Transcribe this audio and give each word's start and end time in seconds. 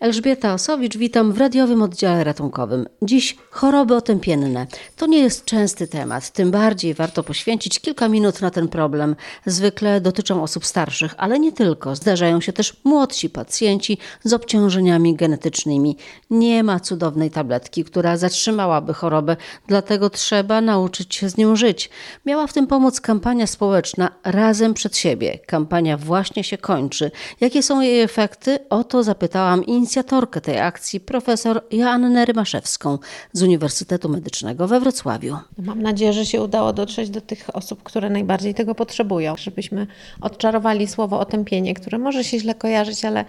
Elżbieta 0.00 0.54
Osowicz, 0.54 0.96
witam 0.96 1.32
w 1.32 1.38
radiowym 1.38 1.82
oddziale 1.82 2.24
ratunkowym. 2.24 2.86
Dziś 3.02 3.36
choroby 3.50 3.96
otępienne. 3.96 4.66
To 4.96 5.06
nie 5.06 5.18
jest 5.18 5.44
częsty 5.44 5.88
temat, 5.88 6.30
tym 6.30 6.50
bardziej 6.50 6.94
warto 6.94 7.22
poświęcić 7.22 7.80
kilka 7.80 8.08
minut 8.08 8.40
na 8.40 8.50
ten 8.50 8.68
problem. 8.68 9.16
Zwykle 9.46 10.00
dotyczą 10.00 10.42
osób 10.42 10.66
starszych, 10.66 11.14
ale 11.18 11.38
nie 11.38 11.52
tylko. 11.52 11.96
Zdarzają 11.96 12.40
się 12.40 12.52
też 12.52 12.76
młodsi 12.84 13.30
pacjenci 13.30 13.98
z 14.24 14.32
obciążeniami 14.32 15.14
genetycznymi. 15.14 15.96
Nie 16.30 16.62
ma 16.62 16.80
cudownej 16.80 17.30
tabletki, 17.30 17.84
która 17.84 18.16
zatrzymałaby 18.16 18.94
chorobę, 18.94 19.36
dlatego 19.66 20.10
trzeba 20.10 20.60
nauczyć 20.60 21.14
się 21.14 21.28
z 21.28 21.36
nią 21.36 21.56
żyć. 21.56 21.90
Miała 22.26 22.46
w 22.46 22.52
tym 22.52 22.66
pomóc 22.66 23.00
kampania 23.00 23.46
społeczna 23.46 24.10
Razem 24.24 24.74
przed 24.74 24.96
siebie. 24.96 25.38
Kampania 25.46 25.96
właśnie 25.96 26.44
się 26.44 26.58
kończy. 26.58 27.10
Jakie 27.40 27.62
są 27.62 27.80
jej 27.80 28.00
efekty? 28.00 28.58
O 28.70 28.84
to 28.84 29.02
zapytałam 29.02 29.64
inicjatorkę 29.86 30.40
tej 30.40 30.60
akcji, 30.60 31.00
profesor 31.00 31.62
Joannę 31.70 32.24
Rymaszewską 32.24 32.98
z 33.32 33.42
Uniwersytetu 33.42 34.08
Medycznego 34.08 34.68
we 34.68 34.80
Wrocławiu. 34.80 35.36
Mam 35.58 35.82
nadzieję, 35.82 36.12
że 36.12 36.26
się 36.26 36.42
udało 36.42 36.72
dotrzeć 36.72 37.10
do 37.10 37.20
tych 37.20 37.56
osób, 37.56 37.82
które 37.82 38.10
najbardziej 38.10 38.54
tego 38.54 38.74
potrzebują, 38.74 39.34
żebyśmy 39.36 39.86
odczarowali 40.20 40.86
słowo 40.86 41.20
otępienie, 41.20 41.74
które 41.74 41.98
może 41.98 42.24
się 42.24 42.38
źle 42.38 42.54
kojarzyć, 42.54 43.04
ale 43.04 43.24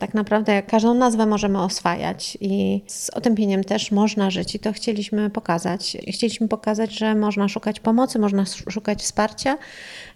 tak 0.00 0.14
naprawdę 0.14 0.62
każdą 0.62 0.94
nazwę 0.94 1.26
możemy 1.26 1.62
oswajać 1.62 2.38
i 2.40 2.82
z 2.86 3.10
otępieniem 3.10 3.64
też 3.64 3.92
można 3.92 4.30
żyć 4.30 4.54
i 4.54 4.58
to 4.58 4.72
chcieliśmy 4.72 5.30
pokazać. 5.30 5.96
Chcieliśmy 6.08 6.48
pokazać, 6.48 6.98
że 6.98 7.14
można 7.14 7.48
szukać 7.48 7.80
pomocy, 7.80 8.18
można 8.18 8.44
szukać 8.46 9.02
wsparcia, 9.02 9.58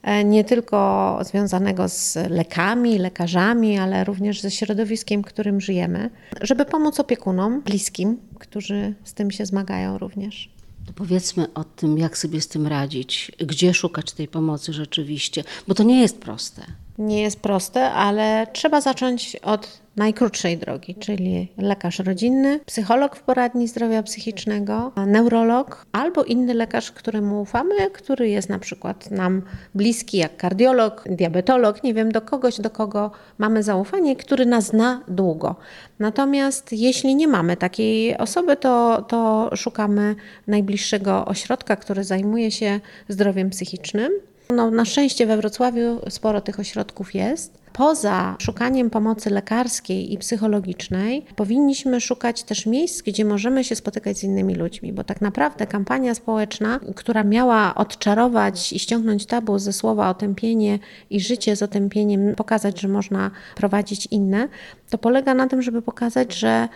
e, 0.02 0.24
nie 0.24 0.44
tylko 0.44 1.18
związanego 1.22 1.88
z 1.88 2.18
lekami, 2.30 2.98
lekarzami, 2.98 3.78
ale 3.78 4.04
również 4.04 4.40
ze 4.40 4.50
środowiskiem, 4.50 5.22
w 5.22 5.26
którym 5.26 5.60
żyjemy, 5.60 6.10
żeby 6.40 6.64
pomóc 6.64 7.00
opiekunom, 7.00 7.62
bliskim, 7.62 8.18
którzy 8.38 8.94
z 9.04 9.14
tym 9.14 9.30
się 9.30 9.46
zmagają 9.46 9.98
również. 9.98 10.50
To 10.86 10.92
powiedzmy 10.92 11.52
o 11.54 11.64
tym, 11.64 11.98
jak 11.98 12.18
sobie 12.18 12.40
z 12.40 12.48
tym 12.48 12.66
radzić, 12.66 13.32
gdzie 13.38 13.74
szukać 13.74 14.12
tej 14.12 14.28
pomocy 14.28 14.72
rzeczywiście, 14.72 15.44
bo 15.68 15.74
to 15.74 15.82
nie 15.82 16.00
jest 16.00 16.18
proste. 16.18 16.62
Nie 16.98 17.22
jest 17.22 17.40
proste, 17.40 17.90
ale 17.90 18.46
trzeba 18.52 18.80
zacząć 18.80 19.36
od 19.36 19.84
najkrótszej 19.96 20.58
drogi, 20.58 20.94
czyli 20.94 21.48
lekarz 21.58 21.98
rodzinny, 21.98 22.60
psycholog 22.66 23.16
w 23.16 23.22
poradni 23.22 23.68
zdrowia 23.68 24.02
psychicznego, 24.02 24.92
neurolog 25.06 25.86
albo 25.92 26.24
inny 26.24 26.54
lekarz, 26.54 26.92
któremu 26.92 27.42
ufamy, 27.42 27.90
który 27.92 28.28
jest 28.28 28.48
na 28.48 28.58
przykład 28.58 29.10
nam 29.10 29.42
bliski, 29.74 30.18
jak 30.18 30.36
kardiolog, 30.36 31.04
diabetolog, 31.10 31.82
nie 31.82 31.94
wiem, 31.94 32.12
do 32.12 32.20
kogoś, 32.20 32.60
do 32.60 32.70
kogo 32.70 33.10
mamy 33.38 33.62
zaufanie, 33.62 34.16
który 34.16 34.46
nas 34.46 34.64
zna 34.66 35.02
długo. 35.08 35.56
Natomiast 35.98 36.72
jeśli 36.72 37.14
nie 37.14 37.28
mamy 37.28 37.56
takiej 37.56 38.18
osoby, 38.18 38.56
to, 38.56 39.04
to 39.08 39.50
szukamy 39.56 40.16
najbliższego 40.46 41.24
ośrodka, 41.24 41.76
który 41.76 42.04
zajmuje 42.04 42.50
się 42.50 42.80
zdrowiem 43.08 43.50
psychicznym. 43.50 44.12
No, 44.50 44.70
na 44.70 44.84
szczęście 44.84 45.26
we 45.26 45.36
Wrocławiu 45.36 46.00
sporo 46.08 46.40
tych 46.40 46.60
ośrodków 46.60 47.14
jest. 47.14 47.64
Poza 47.72 48.36
szukaniem 48.38 48.90
pomocy 48.90 49.30
lekarskiej 49.30 50.12
i 50.12 50.18
psychologicznej, 50.18 51.24
powinniśmy 51.36 52.00
szukać 52.00 52.42
też 52.42 52.66
miejsc, 52.66 53.02
gdzie 53.02 53.24
możemy 53.24 53.64
się 53.64 53.76
spotykać 53.76 54.18
z 54.18 54.24
innymi 54.24 54.54
ludźmi, 54.54 54.92
bo 54.92 55.04
tak 55.04 55.20
naprawdę 55.20 55.66
kampania 55.66 56.14
społeczna, 56.14 56.80
która 56.96 57.24
miała 57.24 57.74
odczarować 57.74 58.72
i 58.72 58.78
ściągnąć 58.78 59.26
tabu 59.26 59.58
ze 59.58 59.72
słowa 59.72 60.10
otępienie 60.10 60.78
i 61.10 61.20
życie 61.20 61.56
z 61.56 61.62
otępieniem, 61.62 62.34
pokazać, 62.34 62.80
że 62.80 62.88
można 62.88 63.30
prowadzić 63.56 64.08
inne, 64.10 64.48
to 64.90 64.98
polega 64.98 65.34
na 65.34 65.46
tym, 65.46 65.62
żeby 65.62 65.82
pokazać, 65.82 66.34
że 66.34 66.68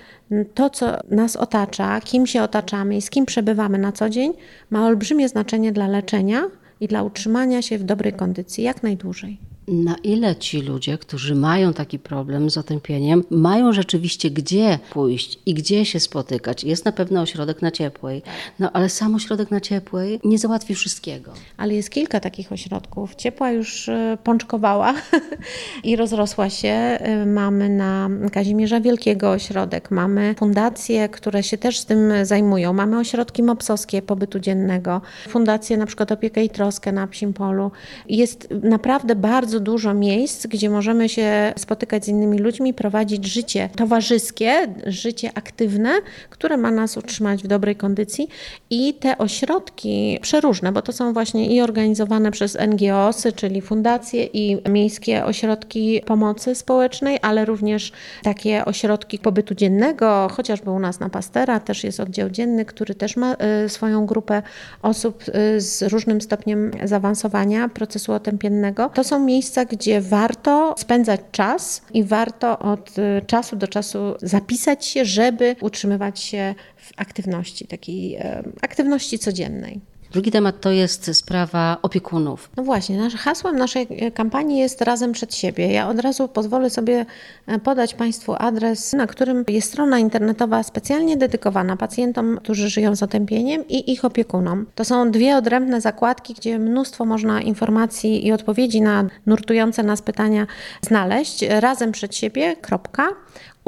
to, 0.54 0.70
co 0.70 0.86
nas 1.10 1.36
otacza, 1.36 2.00
kim 2.00 2.26
się 2.26 2.42
otaczamy 2.42 2.96
i 2.96 3.02
z 3.02 3.10
kim 3.10 3.26
przebywamy 3.26 3.78
na 3.78 3.92
co 3.92 4.10
dzień, 4.10 4.32
ma 4.70 4.86
olbrzymie 4.86 5.28
znaczenie 5.28 5.72
dla 5.72 5.88
leczenia 5.88 6.42
i 6.80 6.88
dla 6.88 7.02
utrzymania 7.02 7.62
się 7.62 7.78
w 7.78 7.84
dobrej 7.84 8.12
kondycji 8.12 8.64
jak 8.64 8.82
najdłużej. 8.82 9.38
Na 9.68 9.96
ile 10.02 10.36
ci 10.36 10.62
ludzie, 10.62 10.98
którzy 10.98 11.34
mają 11.34 11.72
taki 11.72 11.98
problem 11.98 12.50
z 12.50 12.58
otępieniem, 12.58 13.24
mają 13.30 13.72
rzeczywiście 13.72 14.30
gdzie 14.30 14.78
pójść 14.90 15.38
i 15.46 15.54
gdzie 15.54 15.84
się 15.84 16.00
spotykać? 16.00 16.64
Jest 16.64 16.84
na 16.84 16.92
pewno 16.92 17.20
ośrodek 17.20 17.62
na 17.62 17.70
ciepłej, 17.70 18.22
no 18.58 18.72
ale 18.72 18.88
sam 18.88 19.14
ośrodek 19.14 19.50
na 19.50 19.60
ciepłej 19.60 20.20
nie 20.24 20.38
załatwi 20.38 20.74
wszystkiego. 20.74 21.32
Ale 21.56 21.74
jest 21.74 21.90
kilka 21.90 22.20
takich 22.20 22.52
ośrodków. 22.52 23.14
Ciepła 23.14 23.50
już 23.50 23.88
e, 23.88 24.18
pączkowała 24.24 24.94
i 25.84 25.96
rozrosła 25.96 26.50
się. 26.50 26.68
E, 26.68 27.26
mamy 27.26 27.68
na 27.68 28.10
Kazimierza 28.32 28.80
Wielkiego 28.80 29.30
ośrodek, 29.30 29.90
mamy 29.90 30.34
fundacje, 30.38 31.08
które 31.08 31.42
się 31.42 31.58
też 31.58 31.78
z 31.78 31.86
tym 31.86 32.12
zajmują. 32.22 32.72
Mamy 32.72 32.98
ośrodki 32.98 33.42
mopsowskie 33.42 34.02
pobytu 34.02 34.40
dziennego, 34.40 35.00
fundacje 35.28 35.76
na 35.76 35.86
przykład 35.86 36.12
Opiekę 36.12 36.44
i 36.44 36.50
Troskę 36.50 36.92
na 36.92 37.06
Psim 37.06 37.32
Polu. 37.32 37.70
Jest 38.08 38.48
naprawdę 38.62 39.14
bardzo 39.14 39.57
bardzo 39.58 39.72
dużo 39.72 39.94
miejsc, 39.94 40.46
gdzie 40.46 40.70
możemy 40.70 41.08
się 41.08 41.52
spotykać 41.56 42.04
z 42.04 42.08
innymi 42.08 42.38
ludźmi, 42.38 42.74
prowadzić 42.74 43.26
życie 43.26 43.68
towarzyskie, 43.76 44.68
życie 44.86 45.30
aktywne, 45.34 45.90
które 46.30 46.56
ma 46.56 46.70
nas 46.70 46.96
utrzymać 46.96 47.42
w 47.42 47.46
dobrej 47.46 47.76
kondycji. 47.76 48.28
I 48.70 48.94
te 48.94 49.18
ośrodki 49.18 50.18
przeróżne, 50.22 50.72
bo 50.72 50.82
to 50.82 50.92
są 50.92 51.12
właśnie 51.12 51.56
i 51.56 51.60
organizowane 51.60 52.30
przez 52.30 52.58
NGOsy, 52.68 53.32
czyli 53.32 53.60
fundacje 53.60 54.24
i 54.24 54.70
miejskie 54.70 55.24
ośrodki 55.24 56.02
pomocy 56.06 56.54
społecznej, 56.54 57.18
ale 57.22 57.44
również 57.44 57.92
takie 58.22 58.64
ośrodki 58.64 59.18
pobytu 59.18 59.54
dziennego, 59.54 60.28
chociażby 60.32 60.70
u 60.70 60.78
nas 60.78 61.00
na 61.00 61.08
Pastera 61.08 61.60
też 61.60 61.84
jest 61.84 62.00
oddział 62.00 62.30
dzienny, 62.30 62.64
który 62.64 62.94
też 62.94 63.16
ma 63.16 63.36
y, 63.64 63.68
swoją 63.68 64.06
grupę 64.06 64.42
osób 64.82 65.22
y, 65.28 65.60
z 65.60 65.82
różnym 65.82 66.20
stopniem 66.20 66.70
zaawansowania 66.84 67.68
procesu 67.68 68.12
otępiennego. 68.12 68.90
To 68.94 69.04
są 69.04 69.18
miejsca, 69.18 69.47
miejsca, 69.48 69.64
gdzie 69.64 70.00
warto 70.00 70.74
spędzać 70.78 71.20
czas 71.32 71.82
i 71.94 72.04
warto 72.04 72.58
od 72.58 72.98
y, 72.98 73.22
czasu 73.26 73.56
do 73.56 73.68
czasu 73.68 73.98
zapisać 74.22 74.86
się, 74.86 75.04
żeby 75.04 75.56
utrzymywać 75.60 76.20
się 76.20 76.54
w 76.76 76.92
aktywności, 76.96 77.66
takiej 77.66 78.18
aktywności 78.62 79.18
codziennej. 79.18 79.80
Drugi 80.12 80.30
temat 80.30 80.60
to 80.60 80.70
jest 80.70 81.16
sprawa 81.16 81.76
opiekunów. 81.82 82.50
No 82.56 82.62
właśnie, 82.62 82.98
nasze 82.98 83.18
hasłem 83.18 83.56
naszej 83.56 84.12
kampanii 84.14 84.58
jest 84.58 84.82
Razem 84.82 85.12
przed 85.12 85.34
siebie. 85.34 85.72
Ja 85.72 85.88
od 85.88 86.00
razu 86.00 86.28
pozwolę 86.28 86.70
sobie 86.70 87.06
e, 87.46 87.58
podać 87.58 87.94
Państwu 87.94 88.34
adres, 88.38 88.92
na 88.92 89.06
którym 89.06 89.44
jest 89.48 89.68
strona 89.68 89.98
internetowa 89.98 90.62
specjalnie 90.62 91.16
dedykowana 91.16 91.76
pacjentom, 91.76 92.38
którzy 92.42 92.70
żyją 92.70 92.96
z 92.96 93.02
otępieniem 93.02 93.68
i 93.68 93.92
ich 93.92 94.04
opiekunom. 94.04 94.66
To 94.74 94.84
są 94.84 95.10
dwie 95.10 95.36
odrębne 95.36 95.80
zakładki, 95.80 96.34
gdzie 96.34 96.58
mnóstwo 96.58 97.04
można 97.04 97.42
informacji 97.42 98.26
i 98.26 98.32
odpowiedzi 98.32 98.80
na 98.80 99.04
nurtujące 99.26 99.82
nas 99.82 100.02
pytania 100.02 100.46
znaleźć. 100.82 101.44
Razem 101.48 101.92
przed 101.92 102.16
siebie. 102.16 102.56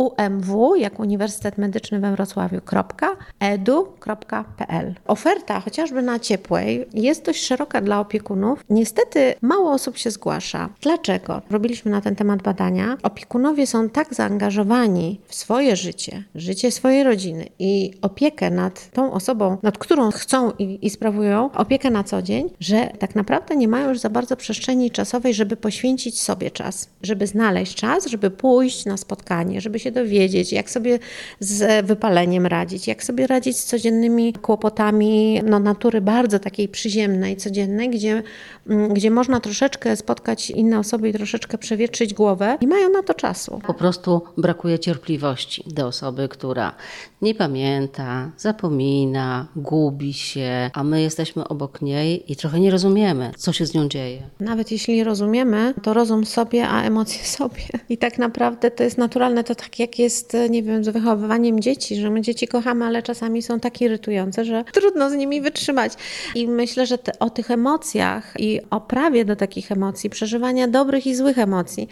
Umw, 0.00 0.76
jak 0.76 1.00
Uniwersytet 1.00 1.58
Medyczny 1.58 2.00
we 2.00 2.12
Wrocławiu.edu.pl. 2.12 4.94
Oferta 5.06 5.60
chociażby 5.60 6.02
na 6.02 6.18
ciepłej 6.18 6.86
jest 6.94 7.24
dość 7.24 7.44
szeroka 7.44 7.80
dla 7.80 8.00
opiekunów. 8.00 8.64
Niestety 8.70 9.34
mało 9.40 9.72
osób 9.72 9.96
się 9.96 10.10
zgłasza. 10.10 10.68
Dlaczego? 10.80 11.42
Robiliśmy 11.50 11.90
na 11.90 12.00
ten 12.00 12.16
temat 12.16 12.42
badania. 12.42 12.96
Opiekunowie 13.02 13.66
są 13.66 13.88
tak 13.88 14.14
zaangażowani 14.14 15.20
w 15.26 15.34
swoje 15.34 15.76
życie, 15.76 16.24
życie 16.34 16.70
swojej 16.70 17.04
rodziny 17.04 17.46
i 17.58 17.92
opiekę 18.02 18.50
nad 18.50 18.90
tą 18.90 19.12
osobą, 19.12 19.58
nad 19.62 19.78
którą 19.78 20.10
chcą 20.10 20.52
i, 20.58 20.86
i 20.86 20.90
sprawują 20.90 21.52
opiekę 21.52 21.90
na 21.90 22.04
co 22.04 22.22
dzień, 22.22 22.50
że 22.60 22.92
tak 22.98 23.14
naprawdę 23.14 23.56
nie 23.56 23.68
mają 23.68 23.88
już 23.88 23.98
za 23.98 24.10
bardzo 24.10 24.36
przestrzeni 24.36 24.90
czasowej, 24.90 25.34
żeby 25.34 25.56
poświęcić 25.56 26.22
sobie 26.22 26.50
czas, 26.50 26.88
żeby 27.02 27.26
znaleźć 27.26 27.74
czas, 27.74 28.06
żeby 28.06 28.30
pójść 28.30 28.86
na 28.86 28.96
spotkanie, 28.96 29.60
żeby 29.60 29.78
się 29.78 29.89
się 29.90 29.94
dowiedzieć, 29.94 30.52
jak 30.52 30.70
sobie 30.70 30.98
z 31.40 31.86
wypaleniem 31.86 32.46
radzić, 32.46 32.86
jak 32.86 33.04
sobie 33.04 33.26
radzić 33.26 33.56
z 33.56 33.64
codziennymi 33.64 34.32
kłopotami 34.32 35.40
no, 35.44 35.58
natury 35.58 36.00
bardzo 36.00 36.38
takiej 36.38 36.68
przyziemnej, 36.68 37.36
codziennej, 37.36 37.90
gdzie, 37.90 38.22
mm, 38.66 38.94
gdzie 38.94 39.10
można 39.10 39.40
troszeczkę 39.40 39.96
spotkać 39.96 40.50
inne 40.50 40.78
osoby 40.78 41.08
i 41.08 41.12
troszeczkę 41.12 41.58
przewietrzyć 41.58 42.14
głowę 42.14 42.58
i 42.60 42.66
mają 42.66 42.90
na 42.90 43.02
to 43.02 43.14
czasu. 43.14 43.60
Po 43.66 43.74
prostu 43.74 44.22
brakuje 44.36 44.78
cierpliwości 44.78 45.64
do 45.66 45.86
osoby, 45.86 46.28
która 46.28 46.74
nie 47.22 47.34
pamięta, 47.34 48.30
zapomina, 48.36 49.46
gubi 49.56 50.12
się, 50.12 50.70
a 50.74 50.84
my 50.84 51.02
jesteśmy 51.02 51.48
obok 51.48 51.82
niej 51.82 52.32
i 52.32 52.36
trochę 52.36 52.60
nie 52.60 52.70
rozumiemy, 52.70 53.32
co 53.36 53.52
się 53.52 53.66
z 53.66 53.74
nią 53.74 53.88
dzieje. 53.88 54.22
Nawet 54.40 54.72
jeśli 54.72 55.04
rozumiemy, 55.04 55.74
to 55.82 55.94
rozum 55.94 56.26
sobie, 56.26 56.68
a 56.68 56.82
emocje 56.82 57.24
sobie. 57.38 57.62
I 57.88 57.98
tak 57.98 58.18
naprawdę 58.18 58.70
to 58.70 58.82
jest 58.84 58.98
naturalne, 58.98 59.44
to 59.44 59.54
tak 59.54 59.69
tak 59.70 59.78
jak 59.78 59.98
jest, 59.98 60.36
nie 60.50 60.62
wiem, 60.62 60.84
z 60.84 60.88
wychowywaniem 60.88 61.60
dzieci, 61.60 61.96
że 61.96 62.10
my 62.10 62.20
dzieci 62.20 62.48
kochamy, 62.48 62.84
ale 62.84 63.02
czasami 63.02 63.42
są 63.42 63.60
tak 63.60 63.80
irytujące, 63.80 64.44
że 64.44 64.64
trudno 64.72 65.10
z 65.10 65.14
nimi 65.14 65.40
wytrzymać. 65.40 65.92
I 66.34 66.48
myślę, 66.48 66.86
że 66.86 66.98
te, 66.98 67.18
o 67.18 67.30
tych 67.30 67.50
emocjach 67.50 68.34
i 68.38 68.60
o 68.70 68.80
prawie 68.80 69.24
do 69.24 69.36
takich 69.36 69.72
emocji, 69.72 70.10
przeżywania 70.10 70.68
dobrych 70.68 71.06
i 71.06 71.14
złych 71.14 71.38
emocji, 71.38 71.88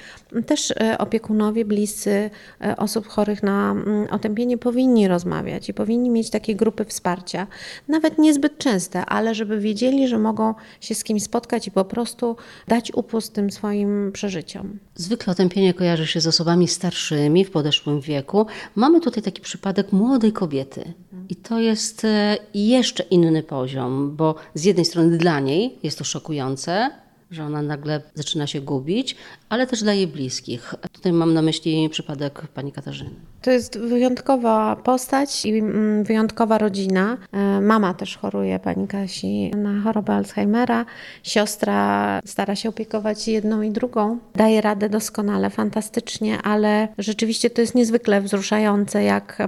też 0.46 0.70
e, 0.70 0.98
opiekunowie, 0.98 1.64
bliscy 1.64 2.30
e, 2.60 2.76
osób 2.76 3.06
chorych 3.06 3.42
na 3.42 3.70
mm, 3.70 4.06
otępienie 4.10 4.58
powinni 4.58 5.08
rozmawiać 5.08 5.68
i 5.68 5.74
powinni 5.74 6.10
mieć 6.10 6.30
takie 6.30 6.54
grupy 6.54 6.84
wsparcia, 6.84 7.46
nawet 7.88 8.18
niezbyt 8.18 8.58
częste, 8.58 9.04
ale 9.04 9.34
żeby 9.34 9.60
wiedzieli, 9.60 10.08
że 10.08 10.18
mogą 10.18 10.54
się 10.80 10.94
z 10.94 11.04
kimś 11.04 11.22
spotkać 11.22 11.66
i 11.66 11.70
po 11.70 11.84
prostu 11.84 12.36
dać 12.68 12.92
upust 12.94 13.32
tym 13.32 13.50
swoim 13.50 14.12
przeżyciom. 14.12 14.78
Zwykle 14.94 15.32
otępienie 15.32 15.74
kojarzy 15.74 16.06
się 16.06 16.20
z 16.20 16.26
osobami 16.26 16.68
starszymi, 16.68 17.44
w 17.44 17.50
podeszłym 17.68 18.00
wieku. 18.00 18.46
Mamy 18.74 19.00
tutaj 19.00 19.22
taki 19.22 19.42
przypadek 19.42 19.92
młodej 19.92 20.32
kobiety. 20.32 20.92
I 21.28 21.36
to 21.36 21.60
jest 21.60 22.04
e, 22.04 22.36
jeszcze 22.54 23.02
inny 23.02 23.42
poziom, 23.42 24.16
bo 24.16 24.34
z 24.54 24.64
jednej 24.64 24.84
strony 24.84 25.18
dla 25.18 25.40
niej 25.40 25.78
jest 25.82 25.98
to 25.98 26.04
szokujące, 26.04 26.90
że 27.30 27.44
ona 27.44 27.62
nagle 27.62 28.02
zaczyna 28.14 28.46
się 28.46 28.60
gubić, 28.60 29.16
ale 29.48 29.66
też 29.66 29.82
dla 29.82 29.92
jej 29.92 30.06
bliskich. 30.06 30.74
Tutaj 30.92 31.12
mam 31.12 31.34
na 31.34 31.42
myśli 31.42 31.88
przypadek 31.90 32.42
pani 32.54 32.72
Katarzyny. 32.72 33.10
To 33.42 33.50
jest 33.50 33.78
wyjątkowa 33.78 34.76
postać 34.76 35.46
i 35.46 35.58
mm, 35.58 36.04
wyjątkowa 36.04 36.58
rodzina. 36.58 37.16
E, 37.32 37.60
mama 37.60 37.94
też 37.94 38.16
choruje, 38.16 38.58
pani 38.58 38.88
Kasi, 38.88 39.50
na 39.56 39.80
chorobę 39.80 40.12
Alzheimera. 40.12 40.84
Siostra 41.22 42.20
stara 42.24 42.56
się 42.56 42.68
opiekować 42.68 43.28
jedną 43.28 43.62
i 43.62 43.70
drugą. 43.70 44.18
Daje 44.34 44.60
radę 44.60 44.88
doskonale, 44.88 45.50
fantastycznie, 45.50 46.42
ale 46.42 46.88
rzeczywiście 46.98 47.50
to 47.50 47.60
jest 47.60 47.74
niezwykle 47.74 48.20
wzruszające, 48.20 49.02
jak 49.02 49.38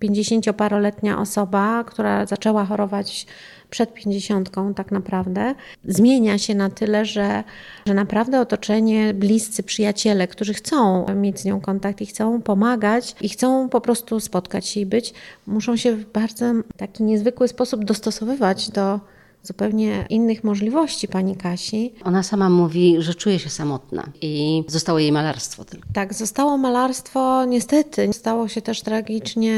50-paroletnia 0.00 1.12
mm, 1.12 1.22
osoba, 1.22 1.84
która 1.84 2.26
zaczęła 2.26 2.64
chorować 2.64 3.26
przed 3.70 3.94
pięćdziesiątką 3.94 4.74
tak 4.74 4.92
naprawdę, 4.92 5.54
zmienia 5.84 6.38
się 6.38 6.54
na 6.54 6.70
tyle, 6.70 7.04
że, 7.04 7.44
że 7.86 7.94
naprawdę 7.94 8.40
otoczenie, 8.40 9.14
bliscy, 9.14 9.62
przyjaciele, 9.62 10.28
którzy 10.28 10.54
chcą 10.54 11.06
mieć 11.14 11.40
z 11.40 11.44
nią 11.44 11.60
kontakt 11.60 12.00
i 12.00 12.06
chcą 12.06 12.42
pomagać 12.42 13.16
i 13.20 13.28
chcą 13.28 13.68
po 13.68 13.80
prostu 13.80 14.20
spotkać 14.20 14.66
się 14.66 14.80
i 14.80 14.86
być, 14.86 15.14
muszą 15.46 15.76
się 15.76 15.92
w 15.96 16.12
bardzo 16.12 16.46
taki 16.76 17.02
niezwykły 17.02 17.48
sposób 17.48 17.84
dostosowywać 17.84 18.70
do 18.70 19.00
zupełnie 19.44 20.06
innych 20.10 20.44
możliwości 20.44 21.08
pani 21.08 21.36
Kasi. 21.36 21.92
Ona 22.04 22.22
sama 22.22 22.50
mówi, 22.50 22.96
że 22.98 23.14
czuje 23.14 23.38
się 23.38 23.50
samotna 23.50 24.08
i 24.22 24.64
zostało 24.68 24.98
jej 24.98 25.12
malarstwo 25.12 25.64
tylko. 25.64 25.88
Tak, 25.92 26.14
zostało 26.14 26.56
malarstwo, 26.56 27.44
niestety. 27.44 28.12
Stało 28.12 28.48
się 28.48 28.62
też 28.62 28.82
tragicznie, 28.82 29.56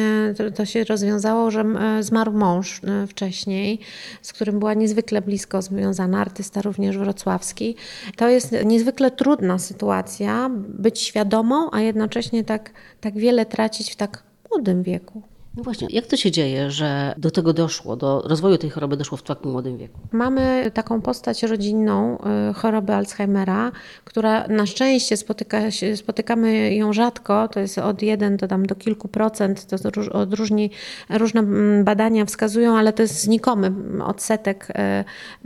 to, 0.55 0.65
się 0.65 0.85
rozwiązało, 0.85 1.51
że 1.51 1.65
zmarł 2.01 2.33
mąż 2.33 2.81
e, 2.85 3.07
wcześniej, 3.07 3.79
z 4.23 4.33
którym 4.33 4.59
była 4.59 4.75
niezwykle 4.75 5.23
blisko 5.23 5.63
związana, 5.63 6.21
artysta 6.21 6.63
również 6.63 6.99
wrocławski. 6.99 7.77
To 8.17 8.29
jest 8.29 8.55
niezwykle 8.65 9.11
trudna 9.11 9.59
sytuacja, 9.59 10.51
być 10.69 11.01
świadomą, 11.01 11.71
a 11.73 11.81
jednocześnie 11.81 12.45
tak, 12.45 12.71
tak 13.01 13.15
wiele 13.15 13.47
tracić 13.47 13.93
w 13.93 13.97
tak 13.97 14.23
młodym 14.51 14.83
wieku. 14.83 15.23
No 15.57 15.63
właśnie, 15.63 15.89
jak 15.91 16.07
to 16.07 16.17
się 16.17 16.31
dzieje, 16.31 16.71
że 16.71 17.15
do 17.19 17.31
tego 17.31 17.53
doszło, 17.53 17.97
do 17.97 18.23
rozwoju 18.25 18.59
tej 18.59 18.71
choroby 18.71 18.97
doszło 18.97 19.19
w 19.19 19.23
tak 19.23 19.45
młodym 19.45 19.77
wieku? 19.77 19.99
Mamy 20.13 20.71
taką 20.75 21.03
postać 21.03 21.43
rodzinną 21.43 22.19
y, 22.51 22.55
choroby 22.55 22.95
Alzheimera, 22.95 23.73
która 24.05 24.47
na 24.49 24.67
szczęście 24.67 25.17
spotyka 25.17 25.71
się, 25.71 25.97
spotykamy 25.97 26.75
ją 26.75 26.93
rzadko, 26.93 27.49
to 27.49 27.61
jest 27.61 27.79
od 27.79 28.03
1 28.03 28.37
do, 28.37 28.49
tam 28.49 28.67
do 28.67 28.75
kilku 28.75 29.09
procent, 29.09 29.67
to 29.67 29.77
od 30.13 30.35
różni, 30.35 30.71
różne 31.11 31.41
mm, 31.41 31.85
badania 31.85 32.25
wskazują, 32.25 32.77
ale 32.77 32.93
to 32.93 33.03
jest 33.03 33.21
znikomy 33.23 33.73
odsetek 34.05 34.69
y, 34.71 34.75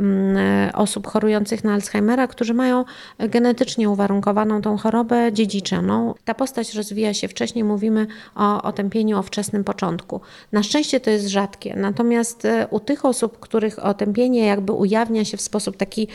mm, 0.03 0.71
osób 0.75 1.07
chorujących 1.07 1.65
na 1.65 1.75
Alzheimera, 1.75 2.27
którzy 2.27 2.55
mają 2.55 2.85
genetycznie 3.19 3.91
uwarunkowaną 3.91 4.63
tą 4.63 4.77
chorobę 4.77 5.33
dziedziczoną. 5.33 6.15
Ta 6.25 6.35
postać 6.35 6.75
rozwija 6.75 7.15
się 7.15 7.29
wcześniej, 7.29 7.65
mówimy 7.65 8.07
o 8.35 8.63
otępieniu 8.63 9.19
o 9.19 9.23
wczesnym 9.23 9.65
początku 9.65 10.00
początku. 10.03 10.21
Na 10.53 10.63
szczęście 10.63 11.01
to 11.01 11.11
jest 11.11 11.29
rzadkie, 11.29 11.77
natomiast 11.77 12.45
e, 12.45 12.67
u 12.71 12.81
tych 12.81 13.05
osób, 13.05 13.41
których 13.41 13.85
otępienie 13.85 14.47
jakby 14.47 14.73
ujawnia 14.73 15.25
się 15.25 15.37
w 15.37 15.41
sposób 15.41 15.77
taki 15.77 16.09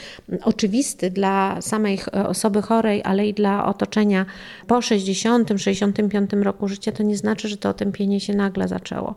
oczywisty 0.43 1.11
dla 1.11 1.61
samej 1.61 1.99
e, 2.13 2.27
osoby 2.27 2.61
chorej, 2.61 3.01
ale 3.03 3.27
i 3.27 3.33
dla 3.33 3.65
otoczenia 3.65 4.25
po 4.67 4.75
60-65 4.75 6.43
roku 6.43 6.67
życia, 6.67 6.91
to 6.91 7.03
nie 7.03 7.17
znaczy, 7.17 7.47
że 7.47 7.57
to 7.57 7.69
otępienie 7.69 8.19
się 8.19 8.33
nagle 8.33 8.67
zaczęło 8.67 9.15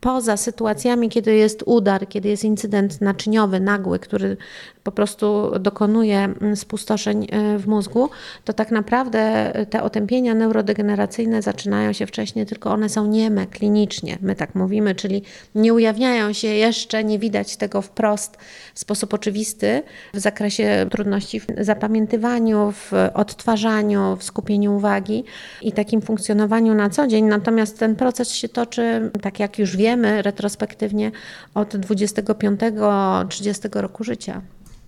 poza 0.00 0.36
sytuacjami, 0.36 1.08
kiedy 1.08 1.34
jest 1.34 1.62
udar, 1.66 2.08
kiedy 2.08 2.28
jest 2.28 2.44
incydent 2.44 3.00
naczyniowy, 3.00 3.60
nagły, 3.60 3.98
który 3.98 4.36
po 4.82 4.92
prostu 4.92 5.52
dokonuje 5.60 6.18
mm, 6.18 6.56
spustoszeń 6.56 7.26
e, 7.30 7.58
w 7.58 7.66
mózgu, 7.66 8.10
to 8.44 8.52
tak 8.52 8.70
naprawdę 8.70 9.52
te 9.70 9.82
otępienia 9.82 10.34
neurodegeneracyjne 10.34 11.42
zaczynają 11.42 11.92
się 11.92 12.06
wcześniej, 12.06 12.46
tylko 12.46 12.70
one 12.70 12.88
są 12.88 13.06
nieme 13.06 13.46
klinicznie, 13.46 14.18
my 14.20 14.34
tak 14.34 14.54
mówimy, 14.54 14.94
czyli 14.94 15.22
nie 15.54 15.74
ujawniają 15.74 16.32
się 16.32 16.48
jeszcze, 16.48 17.04
nie 17.04 17.18
widać 17.18 17.56
tego 17.56 17.82
wprost 17.82 18.38
w 18.74 18.80
sposób 18.80 19.14
oczywisty 19.14 19.82
w 20.14 20.18
zakresie 20.18 20.86
trudności 20.90 21.40
w 21.40 21.46
zapamiętywaniu, 21.58 22.72
w 22.72 22.92
odtwarzaniu, 23.14 24.16
w 24.16 24.24
skupieniu 24.24 24.76
uwagi 24.76 25.24
i 25.62 25.72
takim 25.72 26.00
funkcjonowaniu 26.00 26.74
na 26.74 26.90
co 26.90 27.06
dzień. 27.06 27.24
Natomiast 27.24 27.78
ten 27.78 27.96
proces 27.96 28.32
się 28.32 28.48
toczy, 28.48 29.10
tak 29.22 29.40
jak 29.40 29.58
już 29.58 29.76
wiemy, 29.76 29.89
retrospektywnie 30.22 31.10
od 31.54 31.74
25-30 31.74 33.80
roku 33.80 34.04
życia. 34.04 34.42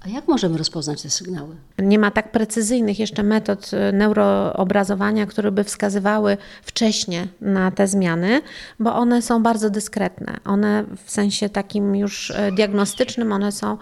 A 0.07 0.09
jak 0.09 0.29
możemy 0.29 0.59
rozpoznać 0.59 1.03
te 1.03 1.11
sygnały? 1.11 1.57
Nie 1.79 1.99
ma 1.99 2.11
tak 2.11 2.33
precyzyjnych 2.33 2.99
jeszcze 2.99 3.23
metod 3.23 3.71
y, 3.91 3.93
neuroobrazowania, 3.93 5.27
które 5.27 5.53
by 5.53 5.65
wskazywały 5.65 6.37
wcześnie 6.63 7.27
na 7.41 7.71
te 7.71 7.87
zmiany, 7.87 8.41
bo 8.79 8.95
one 8.95 9.23
są 9.23 9.43
bardzo 9.43 9.71
dyskretne. 9.71 10.37
One 10.45 10.85
w 11.05 11.11
sensie 11.11 11.49
takim 11.49 11.97
już 11.97 12.31
y, 12.31 12.35
diagnostycznym, 12.57 13.33
one 13.33 13.53
są, 13.53 13.79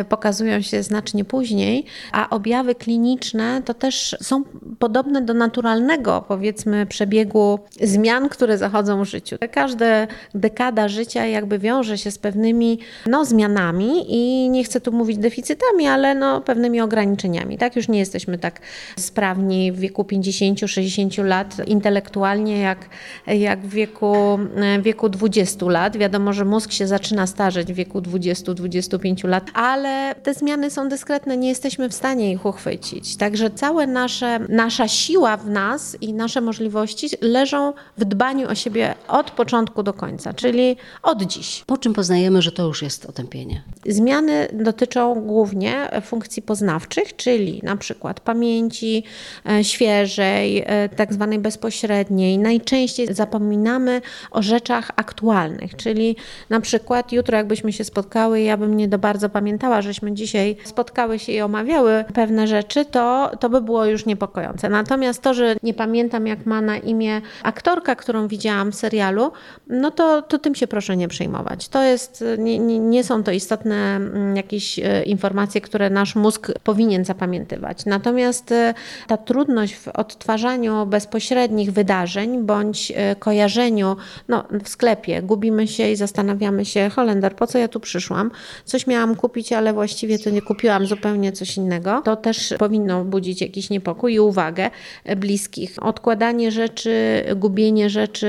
y, 0.00 0.04
pokazują 0.04 0.60
się 0.60 0.82
znacznie 0.82 1.24
później, 1.24 1.84
a 2.12 2.30
objawy 2.30 2.74
kliniczne 2.74 3.62
to 3.64 3.74
też 3.74 4.16
są 4.20 4.44
podobne 4.78 5.22
do 5.22 5.34
naturalnego, 5.34 6.24
powiedzmy, 6.28 6.86
przebiegu 6.86 7.58
zmian, 7.82 8.28
które 8.28 8.58
zachodzą 8.58 9.04
w 9.04 9.08
życiu. 9.08 9.36
Każda 9.52 9.86
dekada 10.34 10.88
życia 10.88 11.26
jakby 11.26 11.58
wiąże 11.58 11.98
się 11.98 12.10
z 12.10 12.18
pewnymi 12.18 12.78
no, 13.06 13.24
zmianami 13.24 14.04
i 14.08 14.50
nie 14.50 14.64
chcę 14.64 14.80
tu 14.80 14.92
mówić 14.92 15.18
deficytami, 15.18 15.51
deficytami, 15.52 15.86
ale 15.86 16.14
no, 16.14 16.40
pewnymi 16.40 16.80
ograniczeniami. 16.80 17.58
Tak? 17.58 17.76
Już 17.76 17.88
nie 17.88 17.98
jesteśmy 17.98 18.38
tak 18.38 18.60
sprawni 18.96 19.72
w 19.72 19.78
wieku 19.78 20.02
50-60 20.02 21.24
lat 21.24 21.68
intelektualnie, 21.68 22.58
jak, 22.58 22.88
jak 23.26 23.60
w 23.60 23.70
wieku, 23.70 24.38
w 24.78 24.82
wieku 24.82 25.08
20 25.08 25.66
lat. 25.66 25.96
Wiadomo, 25.96 26.32
że 26.32 26.44
mózg 26.44 26.72
się 26.72 26.86
zaczyna 26.86 27.26
starzeć 27.26 27.72
w 27.72 27.76
wieku 27.76 28.00
20-25 28.00 29.28
lat, 29.28 29.44
ale 29.54 30.14
te 30.22 30.34
zmiany 30.34 30.70
są 30.70 30.88
dyskretne, 30.88 31.36
nie 31.36 31.48
jesteśmy 31.48 31.88
w 31.88 31.94
stanie 31.94 32.32
ich 32.32 32.46
uchwycić. 32.46 33.16
Także 33.16 33.50
cała 33.50 33.86
nasze, 33.86 34.38
nasza 34.48 34.88
siła 34.88 35.36
w 35.36 35.50
nas 35.50 35.96
i 36.00 36.12
nasze 36.12 36.40
możliwości 36.40 37.08
leżą 37.20 37.72
w 37.98 38.04
dbaniu 38.04 38.48
o 38.48 38.54
siebie 38.54 38.94
od 39.08 39.30
początku 39.30 39.82
do 39.82 39.92
końca, 39.92 40.34
czyli 40.34 40.76
od 41.02 41.22
dziś. 41.22 41.64
Po 41.66 41.78
czym 41.78 41.92
poznajemy, 41.92 42.42
że 42.42 42.52
to 42.52 42.66
już 42.66 42.82
jest 42.82 43.06
otępienie? 43.06 43.62
Zmiany 43.86 44.48
dotyczą 44.52 45.14
głównie 45.14 45.41
głównie 45.42 45.88
funkcji 46.02 46.42
poznawczych, 46.42 47.16
czyli 47.16 47.60
na 47.62 47.76
przykład 47.76 48.20
pamięci 48.20 49.04
e, 49.50 49.64
świeżej, 49.64 50.64
e, 50.66 50.88
tak 50.88 51.12
zwanej 51.12 51.38
bezpośredniej. 51.38 52.38
Najczęściej 52.38 53.14
zapominamy 53.14 54.00
o 54.30 54.42
rzeczach 54.42 54.90
aktualnych, 54.96 55.76
czyli 55.76 56.16
na 56.50 56.60
przykład 56.60 57.12
jutro 57.12 57.36
jakbyśmy 57.36 57.72
się 57.72 57.84
spotkały, 57.84 58.40
ja 58.40 58.56
bym 58.56 58.76
nie 58.76 58.88
do 58.88 58.98
bardzo 58.98 59.28
pamiętała, 59.28 59.82
żeśmy 59.82 60.12
dzisiaj 60.12 60.56
spotkały 60.64 61.18
się 61.18 61.32
i 61.32 61.40
omawiały 61.40 62.04
pewne 62.14 62.46
rzeczy, 62.46 62.84
to, 62.84 63.30
to 63.40 63.50
by 63.50 63.60
było 63.60 63.84
już 63.84 64.06
niepokojące. 64.06 64.68
Natomiast 64.68 65.22
to, 65.22 65.34
że 65.34 65.56
nie 65.62 65.74
pamiętam 65.74 66.26
jak 66.26 66.46
ma 66.46 66.60
na 66.60 66.76
imię 66.76 67.20
aktorka, 67.42 67.96
którą 67.96 68.28
widziałam 68.28 68.72
w 68.72 68.74
serialu, 68.74 69.32
no 69.66 69.90
to, 69.90 70.22
to 70.22 70.38
tym 70.38 70.54
się 70.54 70.66
proszę 70.66 70.96
nie 70.96 71.08
przejmować. 71.08 71.68
To 71.68 71.82
jest, 71.82 72.24
nie, 72.38 72.58
nie, 72.78 73.04
są 73.04 73.22
to 73.22 73.30
istotne 73.30 73.96
mm, 73.96 74.36
jakieś 74.36 74.78
e, 74.78 75.02
informacje, 75.02 75.31
informacje, 75.32 75.60
które 75.60 75.90
nasz 75.90 76.14
mózg 76.14 76.52
powinien 76.64 77.04
zapamiętywać. 77.04 77.86
Natomiast 77.86 78.52
e, 78.52 78.74
ta 79.06 79.16
trudność 79.16 79.74
w 79.74 79.88
odtwarzaniu 79.88 80.86
bezpośrednich 80.86 81.72
wydarzeń 81.72 82.42
bądź 82.42 82.92
e, 82.96 83.16
kojarzeniu 83.16 83.96
no, 84.28 84.44
w 84.64 84.68
sklepie, 84.68 85.22
gubimy 85.22 85.68
się 85.68 85.90
i 85.90 85.96
zastanawiamy 85.96 86.64
się, 86.64 86.90
Holender, 86.90 87.36
po 87.36 87.46
co 87.46 87.58
ja 87.58 87.68
tu 87.68 87.80
przyszłam? 87.80 88.30
Coś 88.64 88.86
miałam 88.86 89.16
kupić, 89.16 89.52
ale 89.52 89.72
właściwie 89.72 90.18
to 90.18 90.30
nie 90.30 90.42
kupiłam 90.42 90.86
zupełnie 90.86 91.32
coś 91.32 91.56
innego. 91.56 92.02
To 92.04 92.16
też 92.16 92.54
powinno 92.58 93.04
budzić 93.04 93.40
jakiś 93.40 93.70
niepokój 93.70 94.14
i 94.14 94.20
uwagę 94.20 94.70
bliskich. 95.16 95.82
Odkładanie 95.82 96.50
rzeczy, 96.50 97.24
gubienie 97.36 97.90
rzeczy 97.90 98.28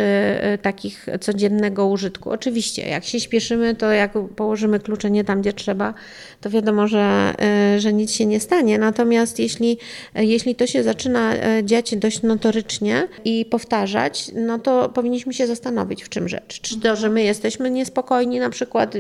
takich 0.62 1.08
codziennego 1.22 1.88
użytku. 1.88 2.32
Oczywiście, 2.32 2.90
jak 2.90 3.04
się 3.04 3.20
śpieszymy, 3.20 3.76
to 3.76 3.92
jak 3.92 4.12
położymy 4.36 4.80
klucze 4.80 5.12
nie 5.12 5.24
tam, 5.24 5.42
gdzie 5.42 5.54
trzeba, 5.54 5.94
to 6.42 6.50
wiadomo, 6.50 6.88
że, 6.88 6.93
e, 7.00 7.80
że 7.80 7.94
nic 7.94 8.12
się 8.12 8.26
nie 8.26 8.40
stanie. 8.40 8.78
Natomiast 8.78 9.40
jeśli, 9.40 9.78
e, 10.16 10.26
jeśli 10.26 10.56
to 10.56 10.68
się 10.68 10.84
zaczyna 10.84 11.36
e, 11.36 11.64
dziać 11.64 11.96
dość 11.96 12.22
notorycznie 12.22 13.08
i 13.26 13.46
powtarzać, 13.46 14.32
no 14.36 14.60
to 14.60 14.90
powinniśmy 14.90 15.34
się 15.34 15.48
zastanowić, 15.48 16.04
w 16.04 16.10
czym 16.10 16.30
rzecz. 16.30 16.62
Czy 16.62 16.80
to, 16.80 16.96
że 16.96 17.10
my 17.10 17.24
jesteśmy 17.24 17.72
niespokojni, 17.72 18.40
na 18.40 18.50
przykład 18.50 18.94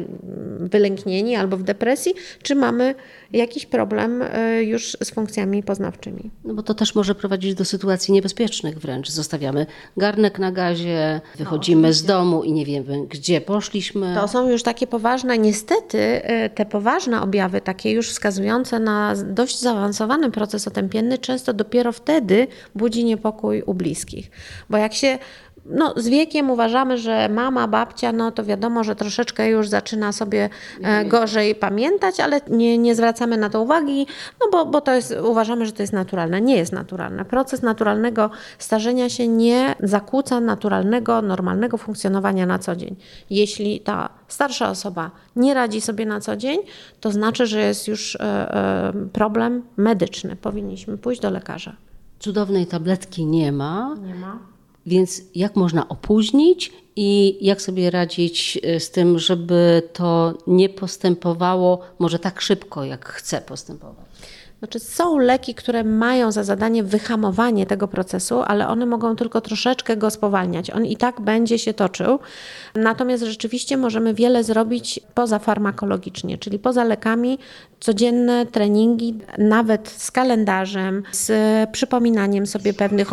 wylęknieni 0.60 1.36
albo 1.36 1.58
w 1.58 1.64
depresji, 1.64 2.14
czy 2.44 2.56
mamy 2.56 2.96
jakiś 3.34 3.66
problem 3.66 4.24
już 4.62 4.98
z 5.04 5.12
funkcjami 5.12 5.64
poznawczymi. 5.64 6.32
No 6.46 6.54
bo 6.54 6.64
to 6.64 6.74
też 6.74 6.96
może 6.96 7.16
prowadzić 7.16 7.54
do 7.54 7.66
sytuacji 7.66 8.14
niebezpiecznych 8.14 8.80
wręcz. 8.80 9.10
Zostawiamy 9.10 9.66
garnek 9.98 10.40
na 10.40 10.52
gazie, 10.52 11.22
wychodzimy 11.36 11.88
no, 11.88 11.94
z 11.94 12.04
domu 12.04 12.44
i 12.44 12.52
nie 12.52 12.66
wiemy, 12.66 13.08
gdzie 13.08 13.42
poszliśmy. 13.42 14.16
To 14.16 14.28
są 14.28 14.50
już 14.50 14.64
takie 14.64 14.88
poważne, 14.88 15.38
niestety 15.38 16.22
te 16.56 16.66
poważne 16.66 17.22
objawy, 17.22 17.62
takie 17.62 17.73
już 17.86 18.10
wskazujące 18.10 18.80
na 18.80 19.14
dość 19.16 19.60
zaawansowany 19.60 20.32
proces 20.32 20.68
otępienny, 20.68 21.18
często 21.18 21.54
dopiero 21.54 21.92
wtedy 21.92 22.48
budzi 22.76 23.06
niepokój 23.06 23.62
u 23.66 23.74
bliskich. 23.74 24.32
Bo 24.70 24.78
jak 24.78 24.94
się 24.94 25.20
no, 25.66 25.94
z 25.98 26.08
wiekiem 26.08 26.50
uważamy, 26.50 26.98
że 26.98 27.30
mama, 27.30 27.68
babcia, 27.68 28.12
no 28.12 28.32
to 28.32 28.44
wiadomo, 28.44 28.84
że 28.84 28.96
troszeczkę 28.96 29.50
już 29.50 29.70
zaczyna 29.70 30.12
sobie 30.12 30.50
e, 30.84 31.06
gorzej 31.06 31.56
pamiętać, 31.56 32.20
ale 32.20 32.42
nie, 32.50 32.78
nie 32.78 32.96
zwracamy 32.96 33.38
na 33.38 33.50
to 33.50 33.62
uwagi, 33.62 34.08
no 34.42 34.48
bo, 34.52 34.66
bo 34.66 34.82
to 34.82 34.94
jest, 34.94 35.16
uważamy, 35.24 35.66
że 35.66 35.72
to 35.72 35.84
jest 35.84 35.94
naturalne. 35.94 36.42
Nie 36.42 36.56
jest 36.56 36.72
naturalne. 36.72 37.26
Proces 37.26 37.62
naturalnego 37.62 38.30
starzenia 38.60 39.10
się 39.10 39.28
nie 39.28 39.76
zakłóca 39.80 40.40
naturalnego, 40.40 41.22
normalnego 41.22 41.78
funkcjonowania 41.78 42.46
na 42.46 42.60
co 42.60 42.76
dzień. 42.76 42.96
Jeśli 43.30 43.80
ta 43.80 44.10
starsza 44.28 44.70
osoba 44.70 45.12
nie 45.36 45.54
radzi 45.54 45.82
sobie 45.82 46.06
na 46.06 46.20
co 46.20 46.36
dzień, 46.36 46.60
to 47.00 47.12
znaczy, 47.12 47.48
że 47.48 47.60
jest 47.60 47.88
już 47.88 48.16
e, 48.16 48.22
e, 48.22 48.94
problem 49.14 49.64
medyczny. 49.78 50.36
Powinniśmy 50.36 50.98
pójść 50.98 51.22
do 51.22 51.30
lekarza. 51.30 51.76
Cudownej 52.20 52.66
tabletki 52.66 53.26
nie 53.26 53.52
ma. 53.52 53.96
Nie 54.08 54.16
ma 54.16 54.53
więc 54.86 55.22
jak 55.36 55.56
można 55.56 55.90
opóźnić 55.90 56.72
i 56.96 57.38
jak 57.42 57.62
sobie 57.62 57.92
radzić 57.92 58.60
e, 58.64 58.80
z 58.80 58.92
tym, 58.92 59.20
żeby 59.20 59.82
to 59.94 60.34
nie 60.48 60.70
postępowało 60.70 61.80
może 62.00 62.20
tak 62.20 62.42
szybko, 62.42 62.84
jak 62.84 63.10
chce 63.10 63.42
postępować? 63.42 64.06
Znaczy, 64.64 64.80
są 64.80 65.18
leki, 65.18 65.56
które 65.56 65.84
mają 65.84 66.32
za 66.32 66.44
zadanie 66.44 66.84
wyhamowanie 66.84 67.66
tego 67.66 67.88
procesu, 67.88 68.42
ale 68.42 68.68
one 68.68 68.86
mogą 68.86 69.16
tylko 69.16 69.42
troszeczkę 69.42 69.98
go 69.98 70.10
spowalniać. 70.10 70.70
On 70.72 70.86
i 70.86 70.98
tak 70.98 71.22
będzie 71.22 71.60
się 71.60 71.74
toczył. 71.74 72.20
Natomiast 72.76 73.24
rzeczywiście 73.24 73.78
możemy 73.78 74.14
wiele 74.14 74.44
zrobić 74.44 75.00
poza 75.14 75.40
farmakologicznie, 75.40 76.38
czyli 76.38 76.60
poza 76.60 76.84
lekami, 76.84 77.40
codzienne 77.84 78.46
treningi, 78.46 79.16
nawet 79.38 79.90
z 79.90 80.12
kalendarzem, 80.12 81.04
z 81.12 81.32
przypominaniem 81.70 82.48
sobie 82.48 82.74
pewnych, 82.74 83.10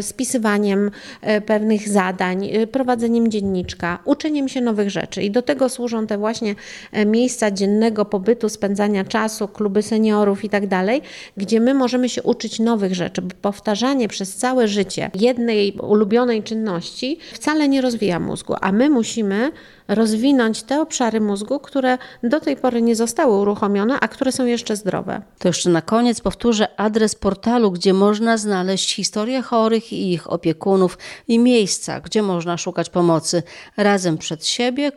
spisywaniem 0.00 0.90
e, 1.20 1.40
pewnych 1.40 1.88
zadań, 1.88 2.46
e, 2.46 2.66
prowadzeniem 2.66 3.30
dzienniczka, 3.30 3.98
uczeniem 4.04 4.48
się 4.48 4.60
nowych 4.60 4.90
rzeczy. 4.90 5.22
I 5.22 5.30
do 5.30 5.42
tego 5.42 5.68
służą 5.68 6.06
te 6.06 6.18
właśnie 6.18 6.54
e, 6.92 7.06
miejsca 7.06 7.50
dziennego 7.50 8.04
pobytu, 8.04 8.48
spędzania 8.48 9.04
czasu, 9.04 9.48
kluby 9.48 9.82
seniorów 9.82 10.44
i 10.44 10.48
tak 10.48 10.66
dalej, 10.66 11.02
gdzie 11.36 11.60
my 11.60 11.74
możemy 11.74 12.08
się 12.08 12.22
uczyć 12.22 12.60
nowych 12.60 12.94
rzeczy, 12.94 13.22
bo 13.22 13.34
powtarzanie 13.42 14.08
przez 14.08 14.36
całe 14.36 14.68
życie 14.68 15.10
jednej 15.14 15.72
ulubionej 15.72 16.42
czynności 16.42 17.18
wcale 17.32 17.68
nie 17.68 17.80
rozwija 17.80 18.20
mózgu, 18.20 18.54
a 18.60 18.72
my 18.72 18.90
musimy 18.90 19.52
rozwinąć 19.88 20.62
te 20.62 20.80
obszary 20.80 21.20
mózgu, 21.20 21.60
które 21.60 21.98
do 22.22 22.40
tej 22.40 22.56
pory 22.56 22.82
nie 22.82 22.96
zostały 22.96 23.36
uruchomione, 23.36 24.00
a 24.00 24.08
które 24.08 24.32
są 24.32 24.46
jeszcze 24.46 24.76
zdrowe. 24.76 25.22
To 25.38 25.48
jeszcze 25.48 25.70
na 25.70 25.82
koniec 25.82 26.20
powtórzę 26.20 26.80
adres 26.80 27.14
portalu, 27.14 27.70
gdzie 27.70 27.92
można 27.92 28.36
znaleźć 28.36 28.94
historię 28.94 29.42
chorych 29.42 29.92
i 29.92 30.12
ich 30.12 30.32
opiekunów 30.32 30.98
i 31.28 31.38
miejsca, 31.38 32.00
gdzie 32.00 32.22
można 32.22 32.56
szukać 32.56 32.90
pomocy 32.90 33.42
razem 33.76 34.18
przed 34.18 34.46
siebie 34.46 34.92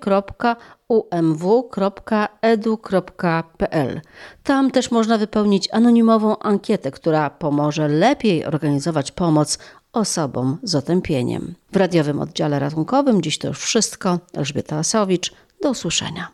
umw.edu.pl. 0.87 1.61
Tam 4.43 4.71
też 4.71 4.91
można 4.91 5.17
wypełnić 5.17 5.69
anonimową 5.71 6.39
ankietę, 6.39 6.91
która 6.91 7.29
pomoże 7.29 7.87
lepiej 7.87 8.45
organizować 8.45 9.11
pomoc 9.11 9.59
osobom 9.93 10.57
z 10.63 10.75
otępieniem. 10.75 11.55
W 11.71 11.75
radiowym 11.75 12.19
oddziale 12.19 12.59
ratunkowym 12.59 13.21
dziś 13.21 13.37
to 13.37 13.47
już 13.47 13.59
wszystko. 13.59 14.19
Elżbieta 14.33 14.77
Asowicz. 14.77 15.33
Do 15.61 15.69
usłyszenia. 15.69 16.27